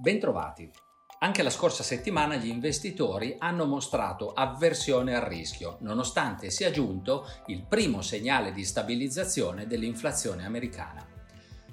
Bentrovati. 0.00 0.70
Anche 1.18 1.42
la 1.42 1.50
scorsa 1.50 1.82
settimana 1.82 2.36
gli 2.36 2.46
investitori 2.46 3.34
hanno 3.36 3.66
mostrato 3.66 4.32
avversione 4.32 5.16
al 5.16 5.22
rischio, 5.22 5.78
nonostante 5.80 6.50
sia 6.50 6.70
giunto 6.70 7.26
il 7.46 7.64
primo 7.66 8.00
segnale 8.00 8.52
di 8.52 8.64
stabilizzazione 8.64 9.66
dell'inflazione 9.66 10.44
americana. 10.44 11.04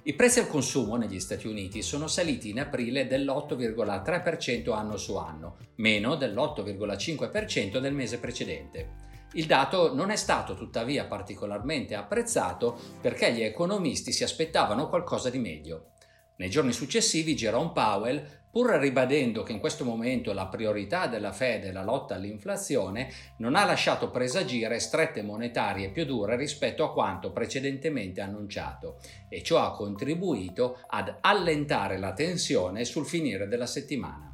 I 0.05 0.13
prezzi 0.13 0.39
al 0.39 0.47
consumo 0.47 0.95
negli 0.95 1.19
Stati 1.19 1.45
Uniti 1.45 1.83
sono 1.83 2.07
saliti 2.07 2.49
in 2.49 2.61
aprile 2.61 3.05
dell'8,3% 3.05 4.73
anno 4.73 4.97
su 4.97 5.15
anno, 5.17 5.57
meno 5.75 6.15
dell'8,5% 6.15 7.77
del 7.77 7.93
mese 7.93 8.17
precedente. 8.17 9.03
Il 9.33 9.45
dato 9.45 9.93
non 9.93 10.09
è 10.09 10.15
stato 10.15 10.55
tuttavia 10.55 11.05
particolarmente 11.05 11.93
apprezzato 11.93 12.75
perché 12.99 13.31
gli 13.33 13.43
economisti 13.43 14.11
si 14.11 14.23
aspettavano 14.23 14.89
qualcosa 14.89 15.29
di 15.29 15.37
meglio. 15.37 15.91
Nei 16.37 16.49
giorni 16.49 16.73
successivi 16.73 17.33
Jerome 17.33 17.71
Powell, 17.73 18.25
pur 18.51 18.71
ribadendo 18.71 19.43
che 19.43 19.51
in 19.53 19.59
questo 19.59 19.83
momento 19.85 20.33
la 20.33 20.47
priorità 20.47 21.07
della 21.07 21.31
Fed 21.31 21.63
è 21.63 21.71
la 21.71 21.83
lotta 21.83 22.15
all'inflazione, 22.15 23.09
non 23.37 23.55
ha 23.55 23.65
lasciato 23.65 24.11
presagire 24.11 24.79
strette 24.79 25.21
monetarie 25.21 25.91
più 25.91 26.05
dure 26.05 26.35
rispetto 26.35 26.83
a 26.83 26.91
quanto 26.91 27.31
precedentemente 27.31 28.21
annunciato 28.21 28.99
e 29.29 29.43
ciò 29.43 29.61
ha 29.61 29.71
contribuito 29.71 30.79
ad 30.87 31.17
allentare 31.21 31.97
la 31.97 32.13
tensione 32.13 32.85
sul 32.85 33.05
finire 33.05 33.47
della 33.47 33.67
settimana. 33.67 34.33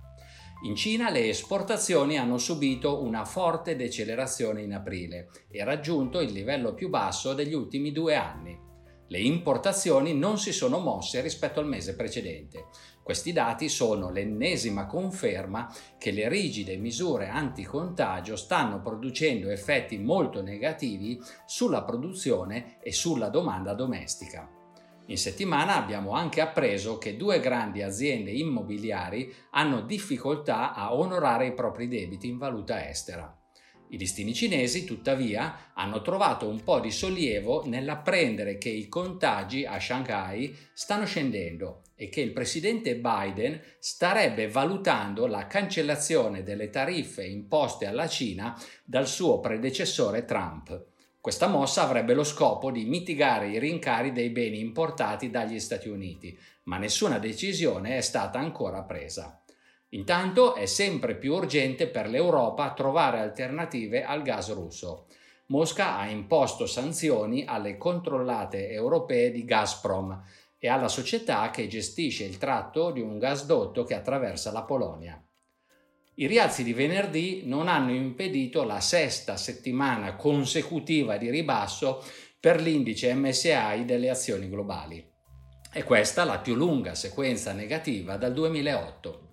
In 0.63 0.75
Cina 0.75 1.09
le 1.09 1.29
esportazioni 1.29 2.19
hanno 2.19 2.37
subito 2.37 3.01
una 3.01 3.25
forte 3.25 3.75
decelerazione 3.75 4.61
in 4.61 4.73
aprile 4.73 5.29
e 5.49 5.63
raggiunto 5.63 6.19
il 6.19 6.31
livello 6.31 6.75
più 6.75 6.89
basso 6.89 7.33
degli 7.33 7.53
ultimi 7.53 7.91
due 7.91 8.15
anni. 8.15 8.70
Le 9.11 9.19
importazioni 9.19 10.13
non 10.13 10.37
si 10.37 10.53
sono 10.53 10.79
mosse 10.79 11.19
rispetto 11.19 11.59
al 11.59 11.67
mese 11.67 11.97
precedente. 11.97 12.67
Questi 13.03 13.33
dati 13.33 13.67
sono 13.67 14.09
l'ennesima 14.09 14.85
conferma 14.85 15.69
che 15.97 16.11
le 16.11 16.29
rigide 16.29 16.77
misure 16.77 17.27
anticontagio 17.27 18.37
stanno 18.37 18.79
producendo 18.79 19.49
effetti 19.49 19.97
molto 19.97 20.41
negativi 20.41 21.19
sulla 21.45 21.83
produzione 21.83 22.77
e 22.81 22.93
sulla 22.93 23.27
domanda 23.27 23.73
domestica. 23.73 24.49
In 25.07 25.17
settimana 25.17 25.75
abbiamo 25.75 26.11
anche 26.11 26.39
appreso 26.39 26.97
che 26.97 27.17
due 27.17 27.41
grandi 27.41 27.81
aziende 27.81 28.31
immobiliari 28.31 29.29
hanno 29.49 29.81
difficoltà 29.81 30.73
a 30.73 30.95
onorare 30.95 31.47
i 31.47 31.53
propri 31.53 31.89
debiti 31.89 32.29
in 32.29 32.37
valuta 32.37 32.87
estera. 32.87 33.40
I 33.93 33.97
listini 33.97 34.33
cinesi, 34.33 34.85
tuttavia, 34.85 35.71
hanno 35.73 36.01
trovato 36.01 36.47
un 36.47 36.63
po' 36.63 36.79
di 36.79 36.91
sollievo 36.91 37.65
nell'apprendere 37.65 38.57
che 38.57 38.69
i 38.69 38.87
contagi 38.87 39.65
a 39.65 39.77
Shanghai 39.81 40.55
stanno 40.71 41.05
scendendo 41.05 41.81
e 41.95 42.07
che 42.07 42.21
il 42.21 42.31
presidente 42.31 42.95
Biden 42.95 43.59
starebbe 43.79 44.47
valutando 44.47 45.27
la 45.27 45.45
cancellazione 45.45 46.41
delle 46.41 46.69
tariffe 46.69 47.25
imposte 47.25 47.85
alla 47.85 48.07
Cina 48.07 48.57
dal 48.85 49.07
suo 49.07 49.41
predecessore 49.41 50.23
Trump. 50.23 50.85
Questa 51.19 51.47
mossa 51.47 51.83
avrebbe 51.83 52.13
lo 52.13 52.23
scopo 52.23 52.71
di 52.71 52.85
mitigare 52.85 53.49
i 53.49 53.59
rincari 53.59 54.13
dei 54.13 54.29
beni 54.29 54.61
importati 54.61 55.29
dagli 55.29 55.59
Stati 55.59 55.89
Uniti, 55.89 56.35
ma 56.63 56.77
nessuna 56.77 57.19
decisione 57.19 57.97
è 57.97 58.01
stata 58.01 58.39
ancora 58.39 58.83
presa. 58.83 59.40
Intanto 59.93 60.55
è 60.55 60.65
sempre 60.65 61.15
più 61.15 61.33
urgente 61.33 61.87
per 61.87 62.07
l'Europa 62.07 62.73
trovare 62.73 63.19
alternative 63.19 64.03
al 64.05 64.21
gas 64.21 64.53
russo. 64.53 65.07
Mosca 65.47 65.97
ha 65.97 66.07
imposto 66.07 66.65
sanzioni 66.65 67.43
alle 67.45 67.77
controllate 67.77 68.69
europee 68.69 69.31
di 69.31 69.43
Gazprom 69.43 70.23
e 70.57 70.69
alla 70.69 70.87
società 70.87 71.49
che 71.49 71.67
gestisce 71.67 72.23
il 72.23 72.37
tratto 72.37 72.91
di 72.91 73.01
un 73.01 73.17
gasdotto 73.17 73.83
che 73.83 73.93
attraversa 73.93 74.51
la 74.51 74.63
Polonia. 74.63 75.21
I 76.15 76.27
rialzi 76.27 76.63
di 76.63 76.71
venerdì 76.71 77.41
non 77.45 77.67
hanno 77.67 77.91
impedito 77.91 78.63
la 78.63 78.79
sesta 78.79 79.35
settimana 79.35 80.15
consecutiva 80.15 81.17
di 81.17 81.29
ribasso 81.29 82.03
per 82.39 82.61
l'indice 82.61 83.13
MSI 83.13 83.83
delle 83.83 84.09
azioni 84.09 84.47
globali. 84.47 85.05
È 85.69 85.83
questa 85.83 86.23
la 86.23 86.39
più 86.39 86.53
lunga 86.55 86.95
sequenza 86.95 87.51
negativa 87.51 88.15
dal 88.15 88.33
2008. 88.33 89.30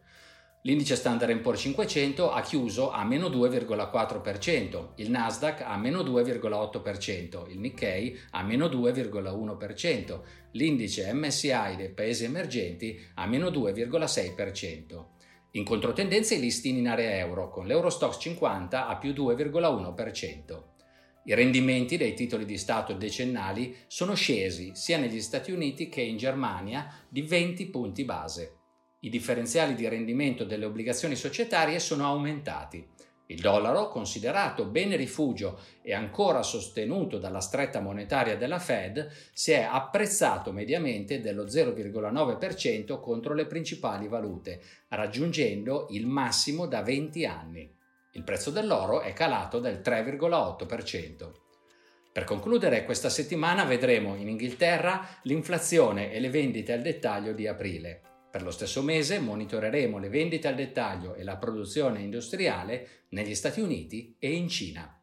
L'indice 0.62 0.96
Standard 0.96 1.38
Poor's 1.38 1.60
500 1.60 2.32
ha 2.32 2.40
chiuso 2.40 2.90
a 2.90 3.04
meno 3.04 3.28
2,4%, 3.28 4.88
il 4.96 5.08
Nasdaq 5.08 5.60
a 5.60 5.76
meno 5.76 6.02
2,8%, 6.02 7.48
il 7.48 7.60
Nikkei 7.60 8.18
a 8.30 8.42
meno 8.42 8.66
2,1%, 8.66 10.20
l'indice 10.52 11.12
MSI 11.12 11.76
dei 11.76 11.90
paesi 11.90 12.24
emergenti 12.24 13.00
a 13.14 13.26
meno 13.26 13.50
2,6%. 13.50 15.04
In 15.52 15.64
controtendenza 15.64 16.34
i 16.34 16.40
listini 16.40 16.80
in 16.80 16.88
area 16.88 17.16
euro, 17.16 17.48
con 17.50 17.66
l'Eurostox 17.66 18.18
50 18.18 18.88
a 18.88 18.96
più 18.96 19.12
2,1%. 19.12 20.62
I 21.24 21.34
rendimenti 21.34 21.96
dei 21.96 22.14
titoli 22.14 22.44
di 22.44 22.58
Stato 22.58 22.94
decennali 22.94 23.76
sono 23.86 24.14
scesi 24.14 24.72
sia 24.74 24.98
negli 24.98 25.20
Stati 25.20 25.52
Uniti 25.52 25.88
che 25.88 26.00
in 26.00 26.16
Germania 26.16 26.92
di 27.08 27.22
20 27.22 27.66
punti 27.66 28.04
base. 28.04 28.57
I 29.00 29.10
differenziali 29.10 29.74
di 29.74 29.86
rendimento 29.88 30.44
delle 30.44 30.64
obbligazioni 30.64 31.14
societarie 31.14 31.78
sono 31.78 32.04
aumentati. 32.04 32.84
Il 33.26 33.40
dollaro, 33.40 33.88
considerato 33.88 34.64
bene 34.64 34.96
rifugio 34.96 35.60
e 35.82 35.92
ancora 35.92 36.42
sostenuto 36.42 37.18
dalla 37.18 37.40
stretta 37.40 37.80
monetaria 37.80 38.36
della 38.36 38.58
Fed, 38.58 39.08
si 39.32 39.52
è 39.52 39.68
apprezzato 39.70 40.50
mediamente 40.50 41.20
dello 41.20 41.44
0,9% 41.44 42.98
contro 43.00 43.34
le 43.34 43.46
principali 43.46 44.08
valute, 44.08 44.62
raggiungendo 44.88 45.88
il 45.90 46.06
massimo 46.06 46.66
da 46.66 46.82
20 46.82 47.26
anni. 47.26 47.70
Il 48.12 48.24
prezzo 48.24 48.50
dell'oro 48.50 49.02
è 49.02 49.12
calato 49.12 49.60
del 49.60 49.80
3,8%. 49.84 51.30
Per 52.10 52.24
concludere, 52.24 52.84
questa 52.84 53.10
settimana 53.10 53.64
vedremo 53.64 54.16
in 54.16 54.26
Inghilterra 54.26 55.06
l'inflazione 55.22 56.10
e 56.10 56.18
le 56.18 56.30
vendite 56.30 56.72
al 56.72 56.80
dettaglio 56.80 57.32
di 57.32 57.46
aprile. 57.46 58.07
Per 58.30 58.42
lo 58.42 58.50
stesso 58.50 58.82
mese 58.82 59.20
monitoreremo 59.20 59.98
le 59.98 60.10
vendite 60.10 60.48
al 60.48 60.54
dettaglio 60.54 61.14
e 61.14 61.24
la 61.24 61.36
produzione 61.36 62.02
industriale 62.02 63.06
negli 63.10 63.34
Stati 63.34 63.60
Uniti 63.60 64.16
e 64.18 64.32
in 64.34 64.48
Cina. 64.48 65.02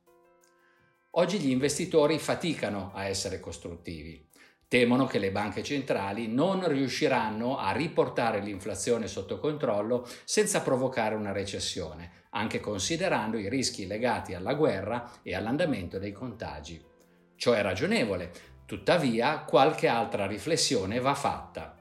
Oggi 1.18 1.40
gli 1.40 1.50
investitori 1.50 2.20
faticano 2.20 2.92
a 2.94 3.06
essere 3.06 3.40
costruttivi. 3.40 4.30
Temono 4.68 5.06
che 5.08 5.18
le 5.18 5.32
banche 5.32 5.64
centrali 5.64 6.28
non 6.28 6.68
riusciranno 6.68 7.58
a 7.58 7.72
riportare 7.72 8.42
l'inflazione 8.42 9.08
sotto 9.08 9.40
controllo 9.40 10.08
senza 10.24 10.62
provocare 10.62 11.16
una 11.16 11.32
recessione, 11.32 12.26
anche 12.32 12.60
considerando 12.60 13.38
i 13.38 13.50
rischi 13.50 13.88
legati 13.88 14.34
alla 14.34 14.54
guerra 14.54 15.20
e 15.24 15.34
all'andamento 15.34 15.98
dei 15.98 16.12
contagi. 16.12 16.84
Ciò 17.36 17.54
è 17.54 17.62
ragionevole, 17.62 18.32
tuttavia 18.66 19.40
qualche 19.40 19.88
altra 19.88 20.28
riflessione 20.28 21.00
va 21.00 21.16
fatta. 21.16 21.75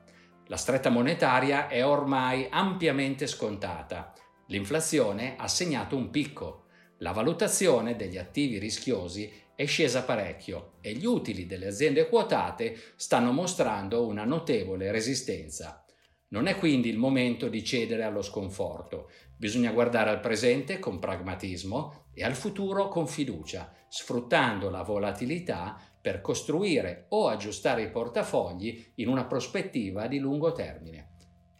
La 0.48 0.56
stretta 0.56 0.90
monetaria 0.90 1.68
è 1.68 1.84
ormai 1.84 2.46
ampiamente 2.50 3.26
scontata. 3.26 4.12
L'inflazione 4.48 5.36
ha 5.38 5.48
segnato 5.48 5.96
un 5.96 6.10
picco. 6.10 6.66
La 6.98 7.12
valutazione 7.12 7.96
degli 7.96 8.18
attivi 8.18 8.58
rischiosi 8.58 9.32
è 9.56 9.64
scesa 9.64 10.02
parecchio 10.02 10.74
e 10.82 10.92
gli 10.92 11.06
utili 11.06 11.46
delle 11.46 11.68
aziende 11.68 12.08
quotate 12.08 12.76
stanno 12.96 13.32
mostrando 13.32 14.06
una 14.06 14.24
notevole 14.24 14.90
resistenza. 14.90 15.82
Non 16.28 16.46
è 16.46 16.56
quindi 16.56 16.90
il 16.90 16.98
momento 16.98 17.48
di 17.48 17.64
cedere 17.64 18.02
allo 18.02 18.22
sconforto, 18.22 19.10
bisogna 19.36 19.70
guardare 19.70 20.10
al 20.10 20.20
presente 20.20 20.78
con 20.78 20.98
pragmatismo 20.98 22.08
e 22.12 22.22
al 22.22 22.34
futuro 22.34 22.88
con 22.88 23.06
fiducia, 23.06 23.72
sfruttando 23.88 24.68
la 24.68 24.82
volatilità 24.82 25.80
per 26.04 26.20
costruire 26.20 27.06
o 27.08 27.28
aggiustare 27.28 27.80
i 27.80 27.90
portafogli 27.90 28.92
in 28.96 29.08
una 29.08 29.24
prospettiva 29.24 30.06
di 30.06 30.18
lungo 30.18 30.52
termine. 30.52 31.12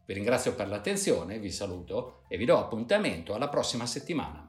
Vi 0.04 0.12
ringrazio 0.12 0.54
per 0.54 0.68
l'attenzione, 0.68 1.38
vi 1.38 1.50
saluto 1.50 2.24
e 2.28 2.36
vi 2.36 2.44
do 2.44 2.58
appuntamento 2.58 3.32
alla 3.32 3.48
prossima 3.48 3.86
settimana. 3.86 4.44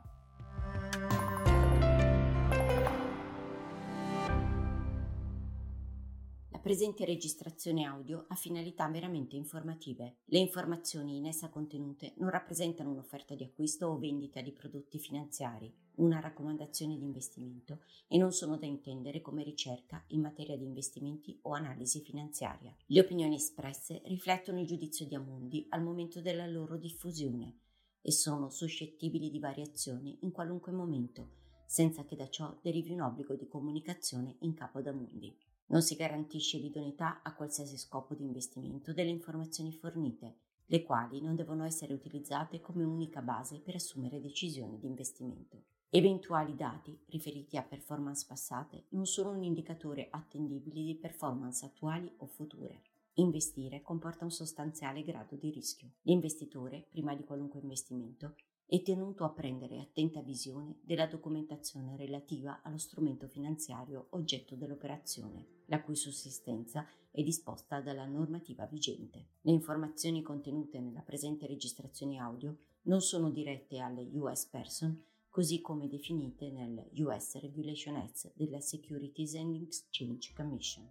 presente 6.65 7.05
registrazione 7.05 7.85
audio 7.85 8.25
ha 8.27 8.33
finalità 8.33 8.87
meramente 8.87 9.35
informative. 9.35 10.15
Le 10.25 10.39
informazioni 10.39 11.17
in 11.17 11.27
essa 11.27 11.47
contenute 11.47 12.15
non 12.17 12.31
rappresentano 12.31 12.89
un'offerta 12.89 13.35
di 13.35 13.43
acquisto 13.43 13.85
o 13.85 13.99
vendita 13.99 14.41
di 14.41 14.51
prodotti 14.51 14.97
finanziari, 14.97 15.71
una 15.97 16.19
raccomandazione 16.19 16.97
di 16.97 17.03
investimento 17.03 17.79
e 18.07 18.17
non 18.17 18.31
sono 18.31 18.57
da 18.57 18.65
intendere 18.65 19.21
come 19.21 19.43
ricerca 19.43 20.03
in 20.07 20.21
materia 20.21 20.57
di 20.57 20.63
investimenti 20.63 21.37
o 21.43 21.53
analisi 21.53 22.01
finanziaria. 22.01 22.75
Le 22.87 22.99
opinioni 22.99 23.35
espresse 23.35 24.01
riflettono 24.05 24.59
il 24.59 24.67
giudizio 24.67 25.05
di 25.05 25.15
Amundi 25.15 25.65
al 25.69 25.83
momento 25.83 26.21
della 26.21 26.47
loro 26.47 26.77
diffusione 26.77 27.59
e 28.01 28.11
sono 28.11 28.49
suscettibili 28.49 29.29
di 29.29 29.39
variazioni 29.39 30.17
in 30.21 30.31
qualunque 30.31 30.71
momento, 30.71 31.29
senza 31.65 32.05
che 32.05 32.15
da 32.15 32.29
ciò 32.29 32.57
derivi 32.61 32.91
un 32.91 33.01
obbligo 33.01 33.35
di 33.35 33.47
comunicazione 33.47 34.35
in 34.39 34.53
capo 34.53 34.79
ad 34.79 34.87
Amundi. 34.87 35.35
Non 35.67 35.81
si 35.81 35.95
garantisce 35.95 36.57
l'idoneità 36.57 37.21
a 37.23 37.33
qualsiasi 37.33 37.77
scopo 37.77 38.13
di 38.13 38.23
investimento 38.23 38.93
delle 38.93 39.09
informazioni 39.09 39.71
fornite 39.71 40.35
le 40.67 40.81
quali 40.81 41.21
non 41.21 41.35
devono 41.35 41.63
essere 41.63 41.93
utilizzate 41.93 42.59
come 42.59 42.83
unica 42.83 43.21
base 43.21 43.59
per 43.59 43.75
assumere 43.75 44.19
decisioni 44.19 44.79
di 44.79 44.87
investimento. 44.87 45.61
Eventuali 45.95 46.57
dati 46.57 46.99
riferiti 47.05 47.55
a 47.55 47.63
performance 47.63 48.25
passate 48.27 48.83
non 48.89 49.05
sono 49.05 49.29
un 49.29 49.41
indicatore 49.43 50.09
attendibile 50.11 50.83
di 50.83 50.93
performance 50.95 51.63
attuali 51.63 52.11
o 52.17 52.25
future. 52.25 52.81
Investire 53.13 53.81
comporta 53.81 54.25
un 54.25 54.29
sostanziale 54.29 55.03
grado 55.03 55.37
di 55.37 55.49
rischio. 55.51 55.91
L'investitore, 56.01 56.85
prima 56.89 57.15
di 57.15 57.23
qualunque 57.23 57.61
investimento, 57.61 58.35
è 58.65 58.81
tenuto 58.81 59.23
a 59.23 59.29
prendere 59.29 59.79
attenta 59.79 60.19
visione 60.19 60.79
della 60.81 61.07
documentazione 61.07 61.95
relativa 61.95 62.59
allo 62.61 62.77
strumento 62.77 63.29
finanziario 63.29 64.07
oggetto 64.09 64.55
dell'operazione, 64.55 65.45
la 65.67 65.81
cui 65.81 65.95
sussistenza 65.95 66.85
è 67.09 67.23
disposta 67.23 67.79
dalla 67.79 68.05
normativa 68.05 68.65
vigente. 68.65 69.27
Le 69.39 69.53
informazioni 69.53 70.21
contenute 70.21 70.77
nella 70.81 70.99
presente 70.99 71.47
registrazione 71.47 72.17
audio 72.17 72.57
non 72.81 72.99
sono 72.99 73.29
dirette 73.29 73.79
alle 73.79 74.09
US 74.11 74.45
Person, 74.47 75.01
così 75.35 75.59
come 75.59 75.89
definite 75.89 76.49
nel 76.49 76.87
US 76.93 77.37
Regulation 77.41 77.97
Act 77.97 78.31
della 78.35 78.61
Securities 78.61 79.35
and 79.35 79.61
Exchange 79.63 80.31
Commission. 80.33 80.89